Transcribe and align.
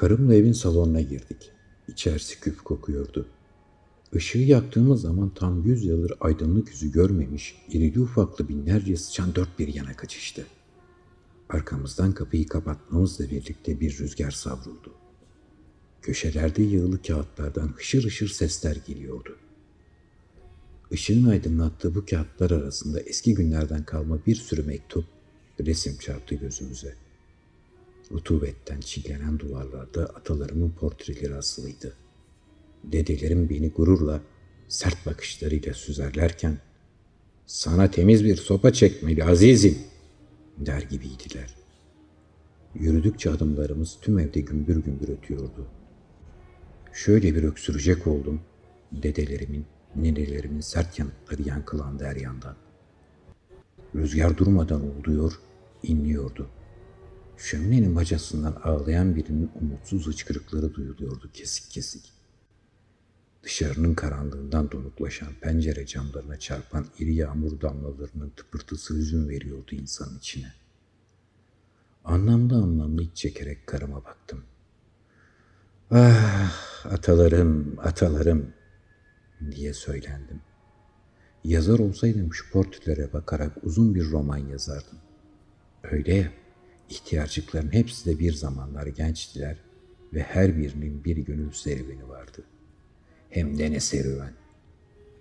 Karımla 0.00 0.34
evin 0.34 0.52
salonuna 0.52 1.00
girdik. 1.00 1.50
İçerisi 1.88 2.40
küf 2.40 2.60
kokuyordu. 2.60 3.26
Işığı 4.12 4.38
yaktığımız 4.38 5.00
zaman 5.00 5.30
tam 5.34 5.62
yüz 5.62 5.84
yıldır 5.84 6.12
aydınlık 6.20 6.68
yüzü 6.68 6.92
görmemiş, 6.92 7.62
irili 7.68 8.00
ufaklı 8.00 8.48
binlerce 8.48 8.96
sıçan 8.96 9.34
dört 9.34 9.58
bir 9.58 9.74
yana 9.74 9.96
kaçıştı. 9.96 10.46
Arkamızdan 11.48 12.12
kapıyı 12.12 12.46
kapatmamızla 12.46 13.30
birlikte 13.30 13.80
bir 13.80 13.98
rüzgar 13.98 14.30
savruldu. 14.30 14.94
Köşelerde 16.02 16.62
yığılı 16.62 17.02
kağıtlardan 17.02 17.68
hışır 17.68 18.04
hışır 18.04 18.28
sesler 18.28 18.76
geliyordu. 18.86 19.36
Işığın 20.90 21.26
aydınlattığı 21.26 21.94
bu 21.94 22.04
kağıtlar 22.06 22.50
arasında 22.50 23.00
eski 23.00 23.34
günlerden 23.34 23.84
kalma 23.84 24.18
bir 24.26 24.34
sürü 24.34 24.62
mektup, 24.62 25.04
resim 25.60 25.96
çarptı 25.98 26.34
gözümüze. 26.34 26.94
Rutubetten 28.12 28.80
çiğlenen 28.80 29.38
duvarlarda 29.38 30.04
atalarımın 30.04 30.70
portreleri 30.70 31.34
asılıydı. 31.34 31.96
Dedelerim 32.84 33.50
beni 33.50 33.70
gururla, 33.70 34.20
sert 34.68 35.06
bakışlarıyla 35.06 35.74
süzerlerken, 35.74 36.58
''Sana 37.46 37.90
temiz 37.90 38.24
bir 38.24 38.36
sopa 38.36 38.72
çekmeli 38.72 39.24
azizim.'' 39.24 39.90
der 40.60 40.82
gibiydiler. 40.82 41.54
Yürüdükçe 42.74 43.30
adımlarımız 43.30 43.98
tüm 44.00 44.18
evde 44.18 44.40
gümbür 44.40 44.76
gümbür 44.76 45.08
ötüyordu. 45.08 45.66
Şöyle 46.92 47.34
bir 47.34 47.44
öksürecek 47.44 48.06
oldum, 48.06 48.40
dedelerimin, 48.92 49.66
nenelerimin 49.96 50.60
sert 50.60 50.98
yanıtları 50.98 51.48
yankılandı 51.48 52.04
her 52.04 52.16
yandan. 52.16 52.56
Rüzgar 53.94 54.38
durmadan 54.38 54.82
uğuluyor, 54.82 55.40
inliyordu. 55.82 56.50
Şöminenin 57.40 57.96
bacasından 57.96 58.52
ağlayan 58.64 59.16
birinin 59.16 59.50
umutsuz 59.60 60.06
hıçkırıkları 60.06 60.74
duyuluyordu 60.74 61.30
kesik 61.32 61.70
kesik. 61.70 62.12
Dışarının 63.42 63.94
karanlığından 63.94 64.70
donuklaşan 64.70 65.32
pencere 65.40 65.86
camlarına 65.86 66.38
çarpan 66.38 66.86
iri 66.98 67.14
yağmur 67.14 67.60
damlalarının 67.60 68.30
tıpırtısı 68.36 68.94
hüzün 68.94 69.28
veriyordu 69.28 69.70
insanın 69.70 70.18
içine. 70.18 70.52
Anlamlı 72.04 72.54
anlamlı 72.54 73.02
iç 73.02 73.16
çekerek 73.16 73.66
karıma 73.66 74.04
baktım. 74.04 74.44
Ah 75.90 76.86
atalarım, 76.90 77.76
atalarım 77.78 78.52
diye 79.50 79.74
söylendim. 79.74 80.40
Yazar 81.44 81.78
olsaydım 81.78 82.34
şu 82.34 82.50
portrelere 82.50 83.12
bakarak 83.12 83.52
uzun 83.62 83.94
bir 83.94 84.10
roman 84.10 84.38
yazardım. 84.38 84.98
Öyle 85.82 86.14
ya, 86.14 86.39
ihtiyarcıkların 86.90 87.72
hepsi 87.72 88.06
de 88.06 88.18
bir 88.18 88.32
zamanlar 88.32 88.86
gençtiler 88.86 89.56
ve 90.14 90.22
her 90.22 90.58
birinin 90.58 91.04
bir 91.04 91.16
gönül 91.16 91.50
serüveni 91.50 92.08
vardı. 92.08 92.44
Hem 93.30 93.58
de 93.58 93.70
ne 93.70 93.80
serüven. 93.80 94.32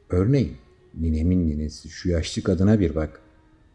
Örneğin 0.09 0.57
ninemin 0.93 1.47
ninesi 1.47 1.89
şu 1.89 2.09
yaşlı 2.09 2.43
kadına 2.43 2.79
bir 2.79 2.95
bak. 2.95 3.21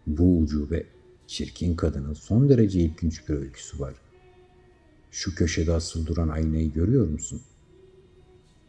Bu 0.06 0.39
ucube, 0.39 0.86
çirkin 1.27 1.77
kadının 1.77 2.12
son 2.12 2.48
derece 2.48 2.81
ilginç 2.81 3.28
bir 3.28 3.34
öyküsü 3.34 3.81
var. 3.81 3.95
Şu 5.11 5.34
köşede 5.34 5.73
asıl 5.73 6.06
duran 6.06 6.29
aynayı 6.29 6.73
görüyor 6.73 7.08
musun? 7.08 7.42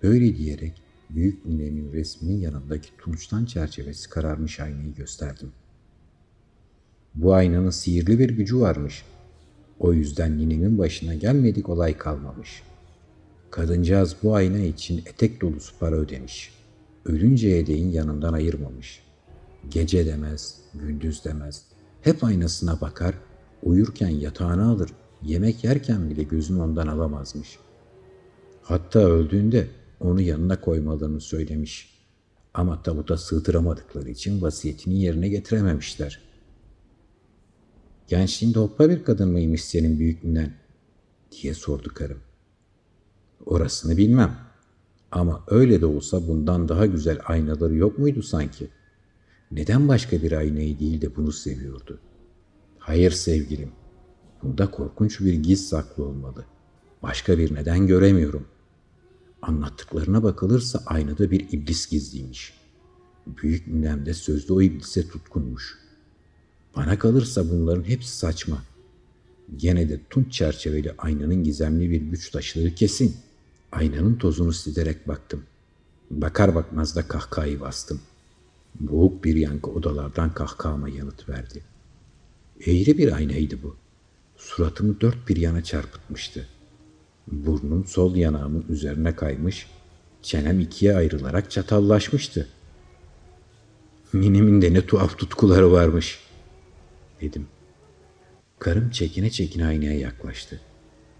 Böyle 0.03 0.37
diyerek 0.37 0.81
büyük 1.09 1.45
ninemin 1.45 1.93
resminin 1.93 2.41
yanındaki 2.41 2.89
tunçtan 2.97 3.45
çerçevesi 3.45 4.09
kararmış 4.09 4.59
aynayı 4.59 4.93
gösterdim. 4.93 5.51
Bu 7.15 7.33
aynanın 7.33 7.69
sihirli 7.69 8.19
bir 8.19 8.29
gücü 8.29 8.59
varmış. 8.59 9.03
O 9.79 9.93
yüzden 9.93 10.37
ninemin 10.37 10.77
başına 10.77 11.13
gelmedik 11.13 11.69
olay 11.69 11.97
kalmamış. 11.97 12.63
Kadıncağız 13.51 14.15
bu 14.23 14.35
ayna 14.35 14.59
için 14.59 14.97
etek 14.97 15.41
dolusu 15.41 15.79
para 15.79 15.95
ödemiş. 15.95 16.53
Ölünceye 17.05 17.67
değin 17.67 17.91
yanından 17.91 18.33
ayırmamış. 18.33 19.03
Gece 19.69 20.05
demez, 20.05 20.57
gündüz 20.73 21.25
demez. 21.25 21.63
Hep 22.01 22.23
aynasına 22.23 22.81
bakar, 22.81 23.15
uyurken 23.63 24.09
yatağına 24.09 24.69
alır, 24.69 24.89
yemek 25.23 25.63
yerken 25.63 26.09
bile 26.09 26.23
gözünü 26.23 26.61
ondan 26.61 26.87
alamazmış. 26.87 27.59
Hatta 28.61 28.99
öldüğünde 28.99 29.67
onu 29.99 30.21
yanına 30.21 30.61
koymalarını 30.61 31.21
söylemiş. 31.21 31.95
Ama 32.53 32.83
tabuta 32.83 33.17
sığdıramadıkları 33.17 34.09
için 34.09 34.41
vasiyetini 34.41 35.01
yerine 35.01 35.29
getirememişler. 35.29 36.21
Gençliğinde 38.07 38.59
hoppa 38.59 38.89
bir 38.89 39.03
kadın 39.03 39.31
mıymış 39.31 39.63
senin 39.63 39.99
büyüklüğünden 39.99 40.53
diye 41.31 41.53
sordu 41.53 41.91
karım. 41.93 42.19
Orasını 43.45 43.97
bilmem. 43.97 44.37
Ama 45.11 45.43
öyle 45.47 45.81
de 45.81 45.85
olsa 45.85 46.27
bundan 46.27 46.69
daha 46.69 46.85
güzel 46.85 47.19
aynaları 47.25 47.75
yok 47.75 47.99
muydu 47.99 48.21
sanki? 48.21 48.67
Neden 49.51 49.87
başka 49.87 50.21
bir 50.21 50.31
aynayı 50.31 50.79
değil 50.79 51.01
de 51.01 51.15
bunu 51.15 51.31
seviyordu? 51.31 51.99
Hayır 52.79 53.11
sevgilim. 53.11 53.71
Bunda 54.43 54.71
korkunç 54.71 55.19
bir 55.19 55.33
giz 55.33 55.69
saklı 55.69 56.05
olmalı. 56.05 56.45
Başka 57.03 57.37
bir 57.37 57.55
neden 57.55 57.87
göremiyorum. 57.87 58.47
Anlattıklarına 59.41 60.23
bakılırsa 60.23 60.83
aynada 60.85 61.31
bir 61.31 61.39
iblis 61.51 61.89
gizliymiş. 61.89 62.53
Büyük 63.27 63.67
ninem 63.67 64.05
de 64.05 64.13
sözde 64.13 64.53
o 64.53 64.61
iblise 64.61 65.07
tutkunmuş. 65.07 65.84
Bana 66.75 66.99
kalırsa 66.99 67.49
bunların 67.49 67.83
hepsi 67.83 68.17
saçma. 68.17 68.63
Gene 69.55 69.89
de 69.89 69.99
tunç 70.09 70.33
çerçeveli 70.33 70.93
aynanın 70.97 71.43
gizemli 71.43 71.91
bir 71.91 72.01
güç 72.01 72.29
taşıdığı 72.31 72.75
kesin. 72.75 73.15
Aynanın 73.71 74.15
tozunu 74.15 74.53
silerek 74.53 75.07
baktım. 75.07 75.43
Bakar 76.11 76.55
bakmaz 76.55 76.95
da 76.95 77.07
kahkahayı 77.07 77.59
bastım. 77.59 78.01
Boğuk 78.79 79.23
bir 79.23 79.35
yankı 79.35 79.71
odalardan 79.71 80.33
kahkahama 80.33 80.89
yanıt 80.89 81.29
verdi. 81.29 81.63
Eğri 82.65 82.97
bir 82.97 83.11
aynaydı 83.11 83.63
bu. 83.63 83.75
Suratımı 84.37 85.01
dört 85.01 85.29
bir 85.29 85.37
yana 85.37 85.63
çarpıtmıştı. 85.63 86.47
Burnum 87.27 87.85
sol 87.85 88.15
yanağımın 88.15 88.65
üzerine 88.69 89.15
kaymış, 89.15 89.67
çenem 90.21 90.59
ikiye 90.59 90.95
ayrılarak 90.95 91.51
çatallaşmıştı. 91.51 92.47
Ninemin 94.13 94.61
de 94.61 94.73
ne 94.73 94.85
tuhaf 94.85 95.17
tutkuları 95.17 95.71
varmış, 95.71 96.19
dedim. 97.21 97.47
Karım 98.59 98.89
çekine 98.89 99.29
çekine 99.29 99.65
aynaya 99.65 99.99
yaklaştı. 99.99 100.61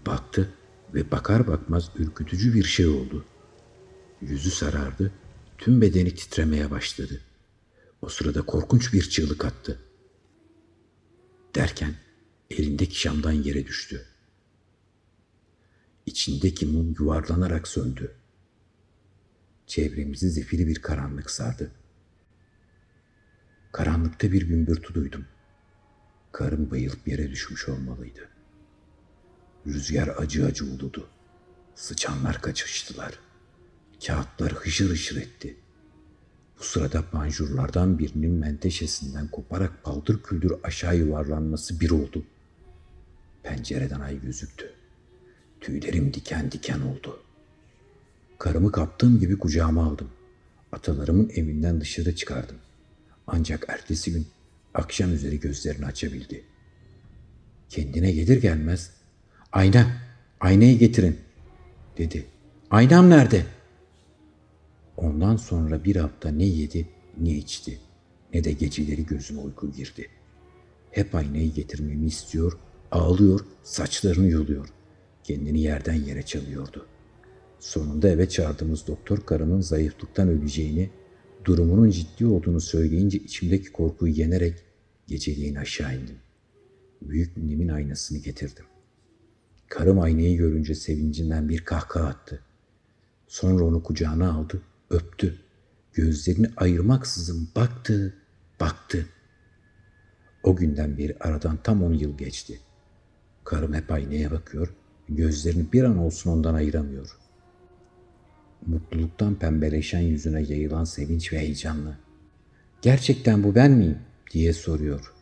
Baktı 0.06 0.54
ve 0.94 1.10
bakar 1.10 1.46
bakmaz 1.46 1.90
ürkütücü 1.96 2.54
bir 2.54 2.64
şey 2.64 2.86
oldu. 2.86 3.24
Yüzü 4.20 4.50
sarardı, 4.50 5.12
tüm 5.58 5.80
bedeni 5.80 6.14
titremeye 6.14 6.70
başladı. 6.70 7.20
O 8.02 8.08
sırada 8.08 8.42
korkunç 8.42 8.92
bir 8.92 9.02
çığlık 9.02 9.44
attı. 9.44 9.78
Derken 11.54 11.94
elindeki 12.50 13.00
şamdan 13.00 13.32
yere 13.32 13.66
düştü. 13.66 14.06
İçindeki 16.06 16.66
mum 16.66 16.94
yuvarlanarak 16.98 17.68
söndü. 17.68 18.14
Çevremizi 19.66 20.30
zifiri 20.30 20.66
bir 20.66 20.82
karanlık 20.82 21.30
sardı. 21.30 21.70
Karanlıkta 23.72 24.32
bir 24.32 24.42
gümbürtü 24.42 24.94
duydum. 24.94 25.26
Karım 26.36 26.70
bayılıp 26.70 27.08
yere 27.08 27.30
düşmüş 27.30 27.68
olmalıydı. 27.68 28.28
Rüzgar 29.66 30.08
acı 30.08 30.46
acı 30.46 30.64
uludu. 30.64 31.08
Sıçanlar 31.74 32.40
kaçıştılar. 32.40 33.18
Kağıtlar 34.06 34.52
hışır 34.52 34.90
hışır 34.90 35.16
etti. 35.16 35.56
Bu 36.58 36.64
sırada 36.64 37.10
panjurlardan 37.10 37.98
birinin 37.98 38.30
menteşesinden 38.30 39.28
koparak 39.28 39.84
paldır 39.84 40.22
küldür 40.22 40.52
aşağı 40.62 40.96
yuvarlanması 40.96 41.80
bir 41.80 41.90
oldu. 41.90 42.24
Pencereden 43.42 44.00
ay 44.00 44.20
gözüktü. 44.20 44.72
Tüylerim 45.60 46.14
diken 46.14 46.52
diken 46.52 46.80
oldu. 46.80 47.20
Karımı 48.38 48.72
kaptığım 48.72 49.20
gibi 49.20 49.38
kucağıma 49.38 49.84
aldım. 49.86 50.10
Atalarımın 50.72 51.28
evinden 51.28 51.80
dışarı 51.80 52.14
çıkardım. 52.16 52.56
Ancak 53.26 53.64
ertesi 53.68 54.12
gün 54.12 54.26
akşam 54.76 55.14
üzeri 55.14 55.40
gözlerini 55.40 55.86
açabildi. 55.86 56.44
Kendine 57.68 58.12
gelir 58.12 58.42
gelmez 58.42 58.90
ayna, 59.52 59.86
aynayı 60.40 60.78
getirin 60.78 61.18
dedi. 61.98 62.26
Aynam 62.70 63.10
nerede? 63.10 63.46
Ondan 64.96 65.36
sonra 65.36 65.84
bir 65.84 65.96
hafta 65.96 66.30
ne 66.30 66.44
yedi 66.44 66.88
ne 67.18 67.30
içti 67.30 67.78
ne 68.34 68.44
de 68.44 68.52
geceleri 68.52 69.06
gözüme 69.06 69.40
uyku 69.40 69.72
girdi. 69.72 70.08
Hep 70.90 71.14
aynayı 71.14 71.52
getirmemi 71.52 72.06
istiyor, 72.06 72.58
ağlıyor, 72.90 73.40
saçlarını 73.62 74.28
yoluyor. 74.28 74.68
Kendini 75.24 75.60
yerden 75.60 75.94
yere 75.94 76.22
çalıyordu. 76.22 76.86
Sonunda 77.60 78.08
eve 78.08 78.28
çağırdığımız 78.28 78.86
doktor 78.86 79.26
karımın 79.26 79.60
zayıflıktan 79.60 80.28
öleceğini, 80.28 80.90
durumunun 81.44 81.90
ciddi 81.90 82.26
olduğunu 82.26 82.60
söyleyince 82.60 83.18
içimdeki 83.18 83.72
korkuyu 83.72 84.12
yenerek 84.12 84.65
geceliğin 85.06 85.54
aşağı 85.54 85.96
indim. 85.96 86.18
Büyük 87.02 87.36
ninemin 87.36 87.68
aynasını 87.68 88.18
getirdim. 88.18 88.64
Karım 89.68 90.00
aynayı 90.00 90.36
görünce 90.36 90.74
sevincinden 90.74 91.48
bir 91.48 91.58
kahkaha 91.58 92.06
attı. 92.06 92.40
Sonra 93.28 93.64
onu 93.64 93.82
kucağına 93.82 94.32
aldı, 94.32 94.62
öptü. 94.90 95.38
Gözlerini 95.92 96.50
ayırmaksızın 96.56 97.48
baktı, 97.56 98.14
baktı. 98.60 99.06
O 100.42 100.56
günden 100.56 100.98
beri 100.98 101.16
aradan 101.20 101.58
tam 101.62 101.82
on 101.82 101.92
yıl 101.92 102.18
geçti. 102.18 102.60
Karım 103.44 103.74
hep 103.74 103.90
aynaya 103.90 104.30
bakıyor, 104.30 104.74
gözlerini 105.08 105.72
bir 105.72 105.84
an 105.84 105.98
olsun 105.98 106.30
ondan 106.30 106.54
ayıramıyor. 106.54 107.18
Mutluluktan 108.66 109.34
pembeleşen 109.34 110.00
yüzüne 110.00 110.42
yayılan 110.42 110.84
sevinç 110.84 111.32
ve 111.32 111.38
heyecanlı. 111.38 111.98
Gerçekten 112.82 113.44
bu 113.44 113.54
ben 113.54 113.70
miyim 113.72 113.98
diye 114.32 114.52
soruyor. 114.52 115.12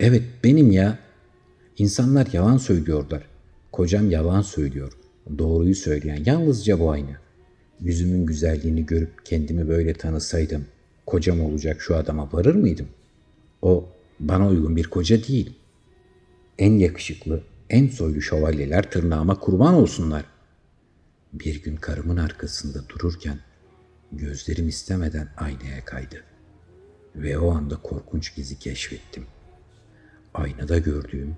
Evet 0.00 0.22
benim 0.44 0.70
ya. 0.70 0.98
İnsanlar 1.78 2.28
yalan 2.32 2.56
söylüyorlar. 2.56 3.22
Kocam 3.72 4.10
yalan 4.10 4.42
söylüyor. 4.42 4.92
Doğruyu 5.38 5.74
söyleyen 5.74 6.22
yalnızca 6.26 6.80
bu 6.80 6.90
aynı. 6.90 7.16
Yüzümün 7.80 8.26
güzelliğini 8.26 8.86
görüp 8.86 9.26
kendimi 9.26 9.68
böyle 9.68 9.94
tanısaydım, 9.94 10.66
kocam 11.06 11.40
olacak 11.40 11.80
şu 11.80 11.96
adama 11.96 12.32
varır 12.32 12.54
mıydım? 12.54 12.88
O 13.62 13.88
bana 14.20 14.48
uygun 14.48 14.76
bir 14.76 14.84
koca 14.84 15.24
değil. 15.24 15.52
En 16.58 16.72
yakışıklı, 16.72 17.42
en 17.70 17.88
soylu 17.88 18.22
şövalyeler 18.22 18.90
tırnağıma 18.90 19.40
kurban 19.40 19.74
olsunlar. 19.74 20.24
Bir 21.32 21.62
gün 21.62 21.76
karımın 21.76 22.16
arkasında 22.16 22.88
dururken 22.88 23.38
gözlerim 24.12 24.68
istemeden 24.68 25.28
aynaya 25.36 25.84
kaydı. 25.84 26.29
Ve 27.16 27.38
o 27.38 27.50
anda 27.50 27.76
korkunç 27.76 28.36
gizi 28.36 28.58
keşfettim. 28.58 29.26
Aynada 30.34 30.78
gördüğüm, 30.78 31.36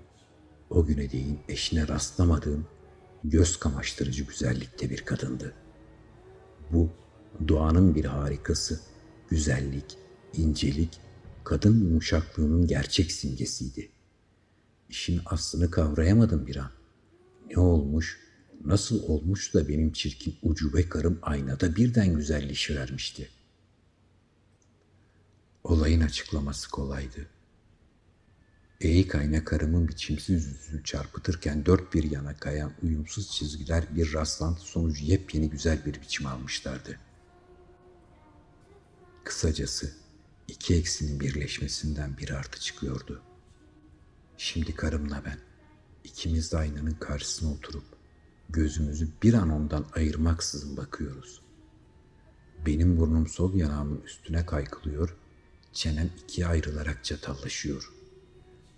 o 0.70 0.86
güne 0.86 1.12
değin 1.12 1.38
eşine 1.48 1.88
rastlamadığım 1.88 2.66
göz 3.24 3.56
kamaştırıcı 3.56 4.24
güzellikte 4.24 4.90
bir 4.90 5.04
kadındı. 5.04 5.54
Bu 6.72 6.90
doğanın 7.48 7.94
bir 7.94 8.04
harikası, 8.04 8.80
güzellik, 9.28 9.96
incelik, 10.34 11.00
kadın 11.44 11.84
yumuşaklığının 11.84 12.66
gerçek 12.66 13.12
simgesiydi. 13.12 13.88
İşin 14.88 15.20
aslını 15.26 15.70
kavrayamadım 15.70 16.46
bir 16.46 16.56
an. 16.56 16.70
Ne 17.50 17.58
olmuş, 17.58 18.20
nasıl 18.64 19.02
olmuş 19.02 19.54
da 19.54 19.68
benim 19.68 19.92
çirkin 19.92 20.34
ucube 20.42 20.88
karım 20.88 21.18
aynada 21.22 21.76
birden 21.76 22.16
güzelleşivermişti. 22.16 23.28
Olayın 25.64 26.00
açıklaması 26.00 26.70
kolaydı. 26.70 27.26
Eğik 28.80 29.14
ayna 29.14 29.44
karımın 29.44 29.88
biçimsiz 29.88 30.46
yüzünü 30.46 30.84
çarpıtırken 30.84 31.66
dört 31.66 31.94
bir 31.94 32.10
yana 32.10 32.36
kayan 32.36 32.72
uyumsuz 32.82 33.30
çizgiler 33.30 33.84
bir 33.96 34.12
rastlantı 34.12 34.60
sonucu 34.60 35.04
yepyeni 35.04 35.50
güzel 35.50 35.86
bir 35.86 36.00
biçim 36.00 36.26
almışlardı. 36.26 36.98
Kısacası 39.24 39.92
iki 40.48 40.74
eksinin 40.74 41.20
birleşmesinden 41.20 42.18
bir 42.18 42.30
artı 42.30 42.60
çıkıyordu. 42.60 43.22
Şimdi 44.36 44.74
karımla 44.74 45.22
ben 45.24 45.38
ikimiz 46.04 46.52
de 46.52 46.58
aynanın 46.58 46.94
karşısına 46.94 47.52
oturup 47.52 47.84
gözümüzü 48.48 49.08
bir 49.22 49.34
an 49.34 49.50
ondan 49.50 49.86
ayırmaksızın 49.94 50.76
bakıyoruz. 50.76 51.42
Benim 52.66 52.96
burnum 53.00 53.26
sol 53.26 53.54
yanağımın 53.54 54.00
üstüne 54.00 54.46
kaykılıyor, 54.46 55.16
çenem 55.72 56.10
ikiye 56.24 56.46
ayrılarak 56.46 57.04
çatallaşıyor. 57.04 57.92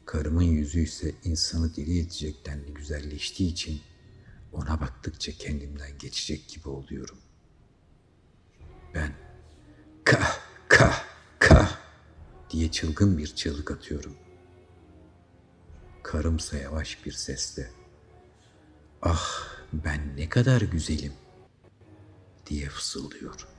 Karımın 0.06 0.42
yüzü 0.42 0.80
ise 0.80 1.14
insanı 1.24 1.76
deli 1.76 2.00
edecek 2.00 2.46
denli 2.46 2.74
güzelleştiği 2.74 3.52
için 3.52 3.80
ona 4.52 4.80
baktıkça 4.80 5.32
kendimden 5.32 5.98
geçecek 5.98 6.48
gibi 6.48 6.68
oluyorum. 6.68 7.18
Ben 8.94 9.12
kah 10.04 10.38
kah 10.68 11.04
kah 11.38 11.78
diye 12.50 12.70
çılgın 12.70 13.18
bir 13.18 13.34
çığlık 13.34 13.70
atıyorum. 13.70 14.16
Karımsa 16.02 16.56
yavaş 16.56 17.06
bir 17.06 17.12
sesle 17.12 17.70
ah 19.02 19.48
ben 19.72 20.16
ne 20.16 20.28
kadar 20.28 20.60
güzelim 20.60 21.12
diye 22.46 22.68
fısıldıyor. 22.68 23.53